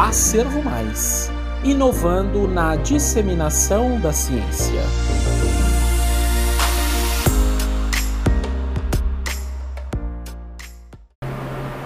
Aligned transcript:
Acervo 0.00 0.62
Mais 0.62 1.28
inovando 1.64 2.46
na 2.46 2.76
disseminação 2.76 3.98
da 3.98 4.12
ciência. 4.12 4.80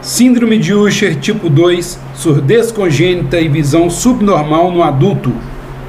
Síndrome 0.02 0.58
de 0.58 0.74
Usher 0.74 1.18
tipo 1.20 1.48
2, 1.48 1.98
surdez 2.14 2.70
congênita 2.70 3.40
e 3.40 3.48
visão 3.48 3.88
subnormal 3.88 4.70
no 4.70 4.82
adulto. 4.82 5.32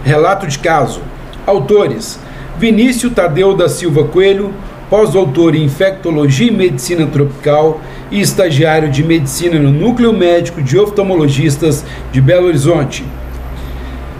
Relato 0.05 0.47
de 0.47 0.59
caso. 0.59 1.01
Autores: 1.45 2.17
Vinícius 2.57 3.11
Tadeu 3.11 3.53
da 3.53 3.67
Silva 3.67 4.05
Coelho, 4.05 4.53
pós-doutor 4.89 5.55
em 5.55 5.65
infectologia 5.65 6.47
e 6.47 6.51
medicina 6.51 7.05
tropical 7.05 7.81
e 8.11 8.19
estagiário 8.19 8.89
de 8.89 9.03
medicina 9.03 9.59
no 9.59 9.71
Núcleo 9.71 10.13
Médico 10.13 10.61
de 10.61 10.77
Oftalmologistas 10.77 11.85
de 12.11 12.21
Belo 12.21 12.47
Horizonte. 12.47 13.03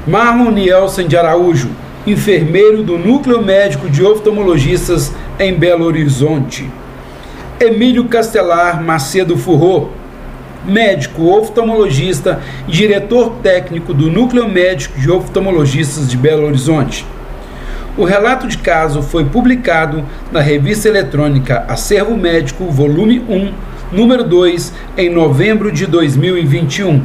Marlon 0.05 0.52
Nielsen 0.52 1.08
de 1.08 1.16
Araújo, 1.16 1.70
enfermeiro 2.05 2.84
do 2.84 2.98
Núcleo 2.98 3.41
Médico 3.41 3.89
de 3.89 4.03
Oftalmologistas 4.03 5.13
em 5.39 5.53
Belo 5.53 5.85
Horizonte. 5.85 6.70
Emílio 7.59 8.05
Castelar 8.05 8.84
Macedo 8.84 9.38
Furro, 9.38 9.91
médico 10.66 11.25
oftalmologista 11.27 12.41
e 12.67 12.72
diretor 12.72 13.36
técnico 13.41 13.94
do 13.94 14.09
Núcleo 14.09 14.47
Médico 14.47 15.00
de 15.00 15.09
Oftalmologistas 15.09 16.09
de 16.09 16.17
Belo 16.17 16.45
Horizonte. 16.45 17.05
O 17.95 18.05
relato 18.05 18.47
de 18.47 18.58
caso 18.58 19.03
foi 19.03 19.25
publicado 19.25 20.03
na 20.31 20.41
revista 20.41 20.89
eletrônica 20.89 21.63
Acervo 21.67 22.17
Médico, 22.17 22.66
volume 22.66 23.20
1, 23.20 23.53
número 23.93 24.23
2, 24.23 24.73
em 24.97 25.09
novembro 25.09 25.71
de 25.71 25.85
2021. 25.85 27.03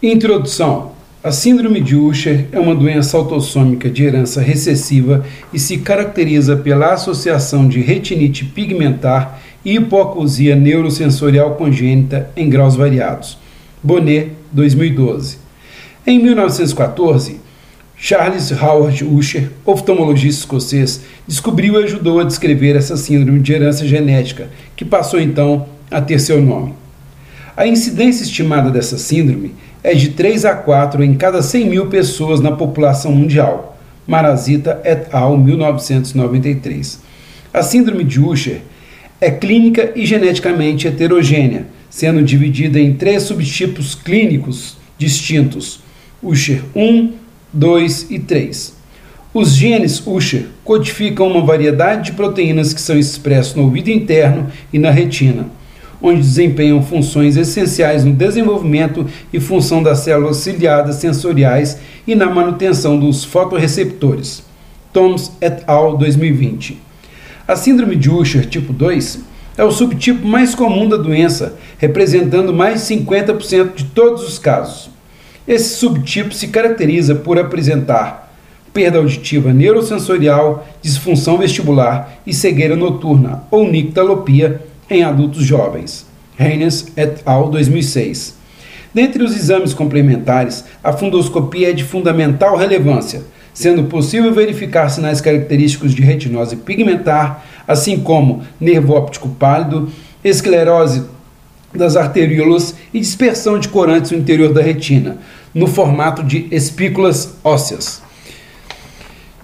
Introdução: 0.00 0.92
A 1.24 1.32
síndrome 1.32 1.80
de 1.80 1.96
Usher 1.96 2.46
é 2.52 2.60
uma 2.60 2.74
doença 2.74 3.16
autossômica 3.16 3.90
de 3.90 4.04
herança 4.04 4.40
recessiva 4.40 5.26
e 5.52 5.58
se 5.58 5.78
caracteriza 5.78 6.56
pela 6.56 6.92
associação 6.92 7.66
de 7.68 7.80
retinite 7.80 8.44
pigmentar 8.44 9.40
e 9.64 9.74
hipoacusia 9.74 10.54
neurosensorial 10.54 11.56
congênita 11.56 12.30
em 12.36 12.48
graus 12.48 12.76
variados. 12.76 13.36
Bonnet, 13.82 14.30
2012. 14.52 15.38
Em 16.06 16.22
1914, 16.22 17.40
Charles 17.98 18.52
Howard 18.52 19.04
Usher, 19.04 19.50
oftalmologista 19.64 20.40
escocês, 20.40 21.02
descobriu 21.26 21.80
e 21.80 21.84
ajudou 21.84 22.20
a 22.20 22.24
descrever 22.24 22.76
essa 22.76 22.96
síndrome 22.96 23.40
de 23.40 23.52
herança 23.52 23.86
genética, 23.86 24.50
que 24.76 24.84
passou 24.84 25.18
então 25.18 25.66
a 25.90 26.00
ter 26.00 26.18
seu 26.18 26.40
nome. 26.40 26.74
A 27.56 27.66
incidência 27.66 28.22
estimada 28.22 28.70
dessa 28.70 28.98
síndrome 28.98 29.54
é 29.82 29.94
de 29.94 30.10
3 30.10 30.44
a 30.44 30.54
4 30.54 31.02
em 31.02 31.14
cada 31.14 31.40
100 31.40 31.70
mil 31.70 31.86
pessoas 31.86 32.38
na 32.38 32.52
população 32.52 33.12
mundial. 33.12 33.78
Marasita 34.06 34.80
et 34.84 35.08
al. 35.12 35.38
1993. 35.38 37.00
A 37.52 37.62
síndrome 37.62 38.04
de 38.04 38.20
Usher 38.20 38.60
é 39.20 39.30
clínica 39.30 39.92
e 39.96 40.04
geneticamente 40.04 40.86
heterogênea, 40.86 41.66
sendo 41.88 42.22
dividida 42.22 42.78
em 42.78 42.92
três 42.92 43.22
subtipos 43.22 43.94
clínicos 43.94 44.76
distintos: 44.98 45.80
Usher 46.22 46.62
1, 46.74 47.12
2 47.56 48.06
e 48.10 48.18
3. 48.18 48.74
Os 49.32 49.54
genes 49.54 50.06
Usher 50.06 50.46
codificam 50.64 51.26
uma 51.28 51.44
variedade 51.44 52.10
de 52.10 52.12
proteínas 52.12 52.72
que 52.72 52.80
são 52.80 52.98
expressas 52.98 53.54
no 53.54 53.64
ouvido 53.64 53.88
interno 53.90 54.48
e 54.72 54.78
na 54.78 54.90
retina 54.90 55.46
onde 56.00 56.20
desempenham 56.20 56.82
funções 56.82 57.36
essenciais 57.36 58.04
no 58.04 58.12
desenvolvimento 58.12 59.06
e 59.32 59.40
função 59.40 59.82
das 59.82 60.00
células 60.00 60.38
ciliadas 60.38 60.96
sensoriais 60.96 61.78
e 62.06 62.14
na 62.14 62.26
manutenção 62.26 62.98
dos 62.98 63.24
fotorreceptores. 63.24 64.42
Thoms 64.92 65.32
et 65.40 65.62
al. 65.66 65.96
2020. 65.96 66.80
A 67.46 67.56
síndrome 67.56 67.96
de 67.96 68.10
Usher 68.10 68.46
tipo 68.46 68.72
2 68.72 69.20
é 69.56 69.64
o 69.64 69.70
subtipo 69.70 70.26
mais 70.26 70.54
comum 70.54 70.88
da 70.88 70.96
doença, 70.96 71.56
representando 71.78 72.52
mais 72.52 72.86
de 72.86 72.94
50% 72.94 73.74
de 73.74 73.84
todos 73.84 74.26
os 74.26 74.38
casos. 74.38 74.90
Esse 75.46 75.76
subtipo 75.76 76.34
se 76.34 76.48
caracteriza 76.48 77.14
por 77.14 77.38
apresentar 77.38 78.26
perda 78.72 78.98
auditiva 78.98 79.54
neurosensorial, 79.54 80.66
disfunção 80.82 81.38
vestibular 81.38 82.18
e 82.26 82.34
cegueira 82.34 82.76
noturna 82.76 83.44
ou 83.50 83.66
nictalopia 83.66 84.60
em 84.90 85.02
adultos 85.02 85.44
jovens. 85.44 86.04
Reines 86.36 86.88
et 86.94 87.22
al. 87.24 87.48
2006. 87.48 88.36
Dentre 88.92 89.22
os 89.22 89.34
exames 89.34 89.72
complementares, 89.72 90.64
a 90.82 90.92
fundoscopia 90.92 91.70
é 91.70 91.72
de 91.72 91.84
fundamental 91.84 92.56
relevância, 92.56 93.22
sendo 93.54 93.84
possível 93.84 94.34
verificar 94.34 94.90
sinais 94.90 95.20
característicos 95.20 95.94
de 95.94 96.02
retinose 96.02 96.56
pigmentar, 96.56 97.46
assim 97.66 97.98
como 98.00 98.42
nervo 98.60 98.92
óptico 98.92 99.28
pálido, 99.28 99.88
esclerose 100.22 101.04
das 101.74 101.96
arteríolas 101.96 102.74
e 102.92 103.00
dispersão 103.00 103.58
de 103.58 103.68
corantes 103.68 104.10
no 104.10 104.18
interior 104.18 104.52
da 104.52 104.62
retina, 104.62 105.18
no 105.54 105.66
formato 105.66 106.22
de 106.22 106.48
espículas 106.50 107.34
ósseas. 107.42 108.02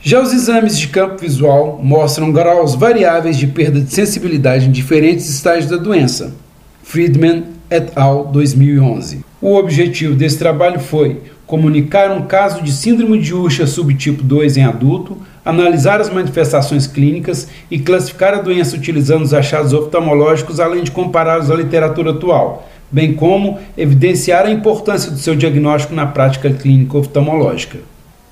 Já 0.00 0.21
os 0.21 0.32
exames 0.32 0.77
de 0.77 0.88
campo 0.88 1.19
visual 1.19 1.78
mostram 1.82 2.32
graus 2.32 2.75
variáveis 2.75 3.37
de 3.38 3.47
perda 3.47 3.81
de 3.81 3.94
sensibilidade 3.94 4.66
em 4.66 4.72
diferentes 4.72 5.28
estágios 5.28 5.71
da 5.71 5.77
doença. 5.77 6.34
Friedman 6.82 7.52
et 7.72 7.97
al. 7.97 8.27
2011. 8.27 9.25
O 9.41 9.56
objetivo 9.56 10.15
desse 10.15 10.38
trabalho 10.38 10.78
foi 10.78 11.22
comunicar 11.47 12.10
um 12.10 12.22
caso 12.22 12.62
de 12.62 12.71
síndrome 12.72 13.19
de 13.19 13.34
Usher 13.34 13.66
subtipo 13.66 14.22
2 14.22 14.56
em 14.56 14.65
adulto, 14.65 15.19
analisar 15.44 16.00
as 16.00 16.09
manifestações 16.09 16.87
clínicas 16.87 17.49
e 17.71 17.78
classificar 17.78 18.34
a 18.34 18.41
doença 18.41 18.77
utilizando 18.77 19.22
os 19.22 19.34
achados 19.34 19.72
oftalmológicos, 19.72 20.61
além 20.61 20.84
de 20.84 20.91
compará-los 20.91 21.50
à 21.50 21.55
literatura 21.55 22.12
atual, 22.12 22.69
bem 22.91 23.15
como 23.15 23.59
evidenciar 23.77 24.47
a 24.47 24.50
importância 24.50 25.11
do 25.11 25.19
seu 25.19 25.34
diagnóstico 25.34 25.94
na 25.94 26.06
prática 26.06 26.50
clínica 26.50 26.97
oftalmológica. 26.97 27.78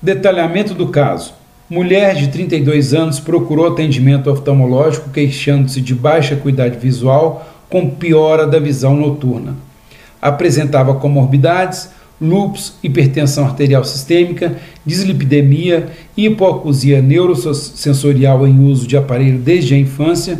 Detalhamento 0.01 0.73
do 0.73 0.87
caso. 0.87 1.33
Mulher 1.69 2.15
de 2.15 2.27
32 2.27 2.93
anos 2.93 3.19
procurou 3.19 3.67
atendimento 3.67 4.29
oftalmológico 4.29 5.09
queixando-se 5.09 5.79
de 5.79 5.95
baixa 5.95 6.33
acuidade 6.33 6.77
visual 6.77 7.47
com 7.71 7.89
piora 7.89 8.45
da 8.45 8.59
visão 8.59 8.95
noturna. 8.95 9.55
Apresentava 10.21 10.93
comorbidades, 10.95 11.89
lúpus, 12.21 12.73
hipertensão 12.83 13.45
arterial 13.45 13.83
sistêmica, 13.83 14.57
dislipidemia, 14.85 15.87
hipoacusia 16.15 17.01
neurosensorial 17.01 18.45
em 18.45 18.59
uso 18.59 18.85
de 18.85 18.97
aparelho 18.97 19.39
desde 19.39 19.73
a 19.73 19.77
infância, 19.77 20.39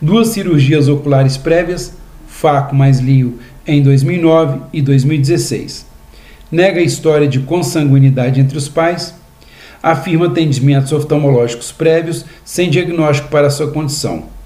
duas 0.00 0.28
cirurgias 0.28 0.88
oculares 0.88 1.36
prévias, 1.36 1.94
FACO 2.28 2.74
mais 2.74 3.00
LIO 3.00 3.38
em 3.66 3.82
2009 3.82 4.60
e 4.72 4.80
2016. 4.80 5.84
Nega 6.50 6.80
a 6.80 6.84
história 6.84 7.26
de 7.26 7.40
consanguinidade 7.40 8.40
entre 8.40 8.56
os 8.56 8.68
pais, 8.68 9.14
afirma 9.82 10.26
atendimentos 10.26 10.92
oftalmológicos 10.92 11.72
prévios 11.72 12.24
sem 12.44 12.70
diagnóstico 12.70 13.28
para 13.28 13.50
sua 13.50 13.70
condição. 13.70 14.37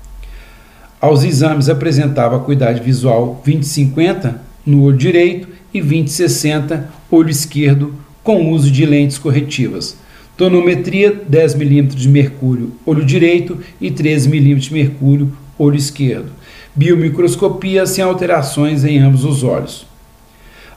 Aos 1.03 1.25
exames 1.25 1.69
apresentava 1.69 2.37
acuidade 2.37 2.81
visual 2.81 3.43
20/50 3.45 4.37
no 4.65 4.85
olho 4.85 4.97
direito 4.97 5.49
e 5.75 5.81
20/60 5.81 6.85
olho 7.11 7.29
esquerdo 7.29 7.93
com 8.23 8.53
uso 8.53 8.71
de 8.71 8.87
lentes 8.87 9.19
corretivas. 9.19 9.97
Tonometria 10.37 11.13
10 11.29 11.57
mm 11.57 11.87
de 11.89 12.09
mercúrio 12.09 12.75
olho 12.87 13.05
direito 13.05 13.59
e 13.81 13.91
13 13.91 14.29
mm 14.29 14.61
de 14.61 14.73
mercúrio 14.73 15.33
olho 15.59 15.75
esquerdo. 15.75 16.31
Biomicroscopia 16.73 17.85
sem 17.85 18.05
alterações 18.05 18.85
em 18.85 19.01
ambos 19.01 19.25
os 19.25 19.43
olhos. 19.43 19.85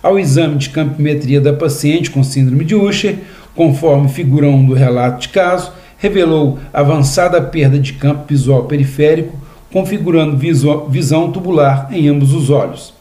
Ao 0.01 0.17
exame 0.17 0.57
de 0.57 0.71
campimetria 0.71 1.39
da 1.39 1.53
paciente 1.53 2.09
com 2.09 2.23
síndrome 2.23 2.65
de 2.65 2.73
Usher, 2.73 3.17
conforme 3.55 4.09
figura 4.09 4.47
1 4.47 4.65
do 4.65 4.73
relato 4.73 5.21
de 5.21 5.29
caso, 5.29 5.71
revelou 5.99 6.57
avançada 6.73 7.39
perda 7.39 7.77
de 7.77 7.93
campo 7.93 8.25
visual 8.27 8.63
periférico, 8.63 9.44
configurando 9.75 10.37
visão 10.87 11.33
tubular 11.33 11.89
em 11.91 12.07
ambos 12.07 12.31
os 12.31 12.49
olhos, 12.49 12.93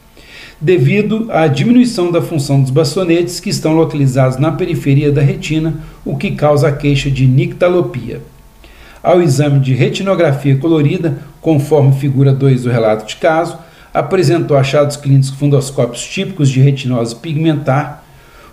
devido 0.59 1.25
à 1.31 1.47
diminuição 1.47 2.11
da 2.11 2.21
função 2.21 2.61
dos 2.61 2.69
bastonetes 2.69 3.39
que 3.39 3.49
estão 3.49 3.73
localizados 3.73 4.37
na 4.37 4.51
periferia 4.51 5.09
da 5.09 5.21
retina, 5.21 5.75
o 6.03 6.17
que 6.17 6.31
causa 6.31 6.67
a 6.67 6.73
queixa 6.73 7.09
de 7.09 7.25
nictalopia. 7.25 8.21
Ao 9.01 9.21
exame 9.21 9.61
de 9.61 9.73
retinografia 9.73 10.57
colorida, 10.57 11.19
conforme 11.39 11.93
figura 11.93 12.33
2 12.33 12.63
do 12.63 12.69
relato 12.69 13.07
de 13.07 13.15
caso, 13.15 13.57
apresentou 13.93 14.57
achados 14.57 14.97
clínicos 14.97 15.29
fundoscópios 15.29 16.05
típicos 16.05 16.49
de 16.49 16.59
retinose 16.59 17.15
pigmentar, 17.15 18.03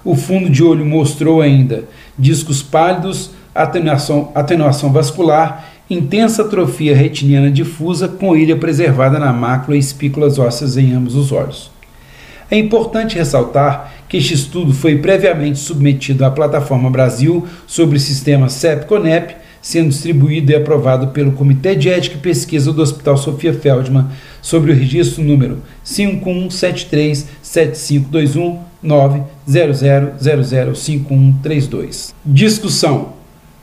o 0.04 0.14
fundo 0.14 0.48
de 0.48 0.62
olho 0.62 0.86
mostrou 0.86 1.40
ainda 1.40 1.86
discos 2.16 2.62
pálidos, 2.62 3.32
atenuação, 3.52 4.30
atenuação 4.32 4.92
vascular, 4.92 5.71
intensa 5.88 6.42
atrofia 6.42 6.96
retiniana 6.96 7.50
difusa 7.50 8.08
com 8.08 8.36
ilha 8.36 8.56
preservada 8.56 9.18
na 9.18 9.32
mácula 9.32 9.76
e 9.76 9.80
espículas 9.80 10.38
ósseas 10.38 10.76
em 10.76 10.94
ambos 10.94 11.14
os 11.14 11.32
olhos. 11.32 11.70
É 12.50 12.58
importante 12.58 13.16
ressaltar 13.16 13.94
que 14.08 14.18
este 14.18 14.34
estudo 14.34 14.74
foi 14.74 14.98
previamente 14.98 15.58
submetido 15.58 16.24
à 16.24 16.30
plataforma 16.30 16.90
Brasil 16.90 17.46
sobre 17.66 17.96
o 17.96 18.00
sistema 18.00 18.50
CEP-CONEP, 18.50 19.34
sendo 19.62 19.88
distribuído 19.88 20.52
e 20.52 20.54
aprovado 20.54 21.08
pelo 21.08 21.32
Comitê 21.32 21.74
de 21.74 21.88
Ética 21.88 22.16
e 22.16 22.20
Pesquisa 22.20 22.70
do 22.72 22.82
Hospital 22.82 23.16
Sofia 23.16 23.54
Feldman 23.54 24.06
sobre 24.42 24.70
o 24.70 24.74
registro 24.74 25.24
número 25.24 25.62
51737521 25.82 28.58
Discussão 32.24 33.21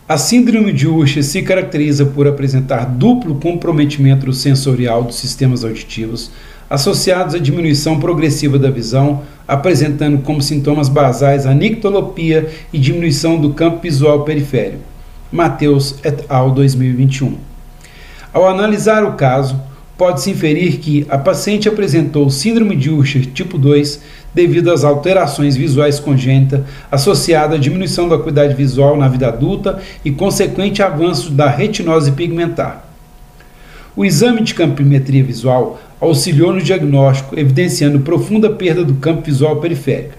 a 0.09 0.17
síndrome 0.17 0.73
de 0.73 0.87
Usher 0.87 1.23
se 1.23 1.43
caracteriza 1.43 2.03
por 2.03 2.27
apresentar 2.27 2.83
duplo 2.83 3.35
comprometimento 3.35 4.33
sensorial 4.33 5.03
dos 5.03 5.17
sistemas 5.17 5.63
auditivos, 5.63 6.31
associados 6.67 7.35
à 7.35 7.37
diminuição 7.37 7.99
progressiva 7.99 8.57
da 8.57 8.71
visão, 8.71 9.21
apresentando 9.47 10.17
como 10.23 10.41
sintomas 10.41 10.89
basais 10.89 11.45
a 11.45 11.53
nictolopia 11.53 12.49
e 12.73 12.79
diminuição 12.79 13.39
do 13.39 13.53
campo 13.53 13.83
visual 13.83 14.23
periférico. 14.23 14.81
Mateus 15.31 15.97
et 16.03 16.25
al. 16.27 16.49
2021. 16.49 17.37
Ao 18.33 18.47
analisar 18.47 19.03
o 19.03 19.13
caso, 19.13 19.61
pode-se 19.95 20.31
inferir 20.31 20.79
que 20.79 21.05
a 21.07 21.19
paciente 21.19 21.69
apresentou 21.69 22.31
síndrome 22.31 22.75
de 22.75 22.89
Usher 22.89 23.27
tipo 23.27 23.59
2 23.59 24.01
devido 24.33 24.71
às 24.71 24.83
alterações 24.83 25.55
visuais 25.55 25.99
congênitas 25.99 26.61
associadas 26.91 27.57
à 27.57 27.59
diminuição 27.59 28.07
da 28.07 28.15
acuidade 28.15 28.53
visual 28.53 28.97
na 28.97 29.07
vida 29.07 29.27
adulta 29.27 29.79
e 30.03 30.11
consequente 30.11 30.81
avanço 30.81 31.31
da 31.31 31.49
retinose 31.49 32.11
pigmentar. 32.11 32.85
O 33.95 34.05
exame 34.05 34.41
de 34.41 34.53
campimetria 34.53 35.23
visual 35.23 35.79
auxiliou 35.99 36.53
no 36.53 36.61
diagnóstico, 36.61 37.37
evidenciando 37.37 37.99
profunda 37.99 38.49
perda 38.49 38.83
do 38.83 38.95
campo 38.95 39.23
visual 39.23 39.57
periférico. 39.57 40.13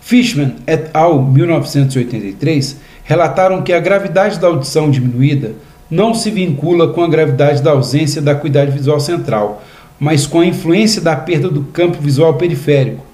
Fishman 0.00 0.56
et 0.66 0.90
al. 0.94 1.22
1983 1.22 2.76
relataram 3.04 3.62
que 3.62 3.72
a 3.72 3.80
gravidade 3.80 4.38
da 4.38 4.46
audição 4.46 4.90
diminuída 4.90 5.52
não 5.90 6.14
se 6.14 6.30
vincula 6.30 6.88
com 6.88 7.02
a 7.02 7.08
gravidade 7.08 7.62
da 7.62 7.72
ausência 7.72 8.22
da 8.22 8.32
acuidade 8.32 8.70
visual 8.70 8.98
central, 8.98 9.62
mas 9.98 10.26
com 10.26 10.40
a 10.40 10.46
influência 10.46 11.00
da 11.00 11.14
perda 11.14 11.48
do 11.48 11.62
campo 11.64 12.00
visual 12.00 12.34
periférico. 12.34 13.04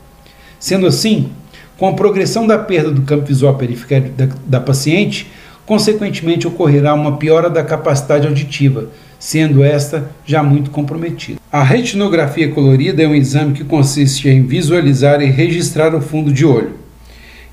Sendo 0.60 0.86
assim, 0.86 1.30
com 1.78 1.88
a 1.88 1.94
progressão 1.94 2.46
da 2.46 2.58
perda 2.58 2.90
do 2.90 3.02
campo 3.02 3.24
visual 3.24 3.56
periférico 3.56 4.14
da, 4.14 4.28
da 4.46 4.60
paciente, 4.60 5.26
consequentemente 5.64 6.46
ocorrerá 6.46 6.92
uma 6.92 7.16
piora 7.16 7.48
da 7.48 7.64
capacidade 7.64 8.26
auditiva, 8.26 8.90
sendo 9.18 9.64
esta 9.64 10.10
já 10.26 10.42
muito 10.42 10.70
comprometida. 10.70 11.40
A 11.50 11.62
retinografia 11.62 12.50
colorida 12.50 13.02
é 13.02 13.08
um 13.08 13.14
exame 13.14 13.54
que 13.54 13.64
consiste 13.64 14.28
em 14.28 14.46
visualizar 14.46 15.22
e 15.22 15.30
registrar 15.30 15.94
o 15.94 16.00
fundo 16.02 16.30
de 16.30 16.44
olho. 16.44 16.74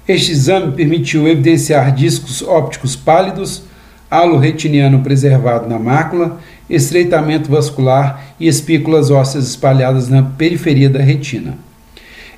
Este 0.05 0.33
exame 0.33 0.73
permitiu 0.73 1.27
evidenciar 1.27 1.93
discos 1.93 2.41
ópticos 2.41 2.95
pálidos, 2.95 3.63
halo 4.11 4.37
retiniano 4.37 4.99
preservado 4.99 5.69
na 5.69 5.79
mácula, 5.79 6.39
estreitamento 6.69 7.49
vascular 7.49 8.33
e 8.39 8.47
espículas 8.47 9.09
ósseas 9.09 9.47
espalhadas 9.47 10.09
na 10.09 10.23
periferia 10.23 10.89
da 10.89 10.99
retina. 10.99 11.66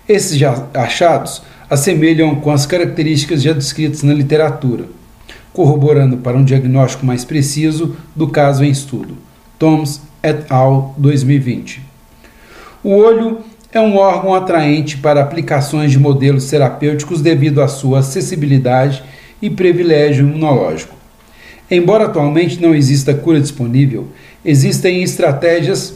Esses 0.09 0.41
achados 0.73 1.43
assemelham 1.69 2.33
com 2.37 2.49
as 2.49 2.65
características 2.65 3.43
já 3.43 3.53
descritas 3.53 4.01
na 4.01 4.11
literatura, 4.11 4.85
corroborando 5.53 6.17
para 6.17 6.35
um 6.35 6.43
diagnóstico 6.43 7.05
mais 7.05 7.23
preciso 7.23 7.95
do 8.15 8.27
caso 8.27 8.63
em 8.63 8.71
estudo. 8.71 9.15
Thoms 9.59 10.01
et 10.23 10.51
al. 10.51 10.95
2020. 10.97 11.83
O 12.83 12.89
olho 12.89 13.41
é 13.71 13.79
um 13.79 13.97
órgão 13.97 14.33
atraente 14.33 14.97
para 14.97 15.21
aplicações 15.21 15.91
de 15.91 15.99
modelos 15.99 16.49
terapêuticos 16.49 17.21
devido 17.21 17.61
à 17.61 17.67
sua 17.67 17.99
acessibilidade 17.99 19.03
e 19.39 19.47
privilégio 19.47 20.27
imunológico. 20.27 20.95
Embora 21.69 22.05
atualmente 22.05 22.59
não 22.59 22.73
exista 22.73 23.13
cura 23.13 23.39
disponível, 23.39 24.07
existem 24.43 25.03
estratégias 25.03 25.93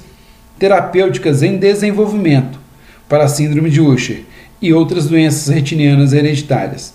terapêuticas 0.59 1.41
em 1.41 1.57
desenvolvimento 1.57 2.62
para 3.07 3.25
a 3.25 3.27
síndrome 3.27 3.69
de 3.69 3.81
Usher 3.81 4.23
e 4.61 4.73
outras 4.73 5.07
doenças 5.07 5.53
retinianas 5.53 6.13
hereditárias. 6.13 6.93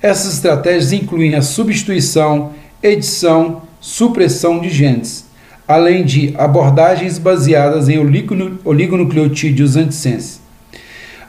Essas 0.00 0.34
estratégias 0.34 0.92
incluem 0.92 1.34
a 1.34 1.42
substituição, 1.42 2.52
edição, 2.82 3.62
supressão 3.80 4.60
de 4.60 4.70
genes, 4.70 5.26
além 5.66 6.04
de 6.04 6.34
abordagens 6.36 7.18
baseadas 7.18 7.88
em 7.88 7.98
oligonucleotídeos 8.64 9.76
antissense. 9.76 10.40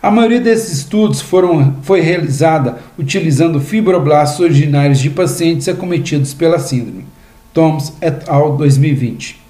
A 0.01 0.11
maioria 0.11 0.39
desses 0.39 0.79
estudos 0.79 1.19
foram, 1.19 1.77
foi 1.81 1.99
realizada 1.99 2.77
utilizando 2.95 3.59
fibroblastos 3.59 4.39
originários 4.39 4.99
de 4.99 5.09
pacientes 5.09 5.67
acometidos 5.67 6.33
pela 6.33 6.59
síndrome. 6.59 7.05
Thoms 7.53 7.93
et 8.01 8.29
al. 8.29 8.55
2020. 8.55 9.41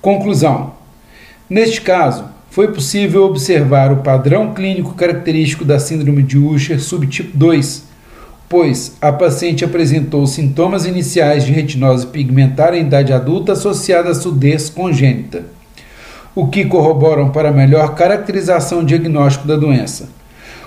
Conclusão: 0.00 0.74
Neste 1.48 1.80
caso, 1.80 2.26
foi 2.50 2.68
possível 2.68 3.24
observar 3.24 3.92
o 3.92 3.98
padrão 3.98 4.52
clínico 4.52 4.94
característico 4.94 5.64
da 5.64 5.78
síndrome 5.78 6.22
de 6.22 6.36
Usher 6.36 6.80
subtipo 6.80 7.36
2, 7.36 7.84
pois 8.48 8.96
a 9.00 9.12
paciente 9.12 9.64
apresentou 9.64 10.26
sintomas 10.26 10.84
iniciais 10.84 11.44
de 11.44 11.52
retinose 11.52 12.06
pigmentar 12.06 12.74
em 12.74 12.82
idade 12.82 13.12
adulta 13.12 13.52
associada 13.52 14.10
à 14.10 14.14
sudez 14.14 14.68
congênita 14.68 15.44
o 16.34 16.46
que 16.46 16.64
corroboram 16.64 17.30
para 17.30 17.50
melhor 17.50 17.94
caracterização 17.94 18.84
diagnóstico 18.84 19.48
da 19.48 19.56
doença. 19.56 20.08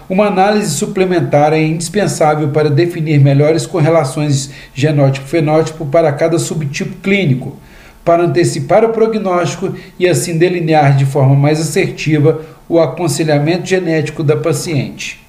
Uma 0.09 0.27
análise 0.27 0.71
suplementar 0.71 1.53
é 1.53 1.61
indispensável 1.61 2.49
para 2.49 2.69
definir 2.69 3.19
melhores 3.19 3.65
correlações 3.65 4.49
genótipo-fenótipo 4.75 5.85
para 5.85 6.11
cada 6.11 6.37
subtipo 6.37 6.97
clínico, 7.01 7.57
para 8.03 8.23
antecipar 8.23 8.83
o 8.83 8.89
prognóstico 8.89 9.75
e 9.97 10.07
assim 10.07 10.37
delinear 10.37 10.95
de 10.95 11.05
forma 11.05 11.35
mais 11.35 11.59
assertiva 11.59 12.45
o 12.67 12.79
aconselhamento 12.79 13.65
genético 13.65 14.23
da 14.23 14.37
paciente. 14.37 15.23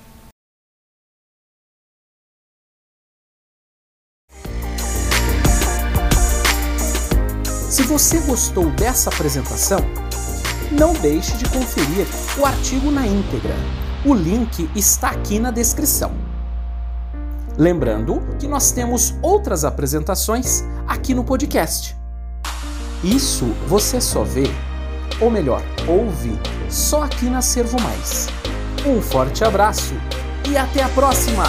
Se 7.71 7.82
você 7.82 8.21
gostou 8.21 8.71
dessa 8.71 9.11
apresentação, 9.11 9.81
não 10.71 10.93
deixe 10.93 11.37
de 11.37 11.44
conferir 11.49 12.06
o 12.38 12.47
artigo 12.47 12.91
na 12.91 13.06
íntegra. 13.06 13.54
O 14.07 14.14
link 14.14 14.69
está 14.76 15.11
aqui 15.11 15.38
na 15.38 15.50
descrição. 15.50 16.12
Lembrando 17.59 18.21
que 18.38 18.47
nós 18.47 18.71
temos 18.71 19.14
outras 19.23 19.64
apresentações 19.64 20.62
aqui 20.87 21.14
no 21.14 21.25
podcast. 21.25 21.97
Isso 23.04 23.44
você 23.68 24.00
só 24.00 24.23
vê, 24.25 24.50
ou 25.20 25.30
melhor, 25.30 25.62
ouve, 25.87 26.32
só 26.70 27.02
aqui 27.02 27.26
na 27.26 27.42
Servo 27.42 27.76
Mais. 27.82 28.28
Um 28.87 29.02
forte 29.02 29.44
abraço 29.44 29.92
e 30.49 30.56
até 30.56 30.82
a 30.82 30.88
próxima! 30.88 31.44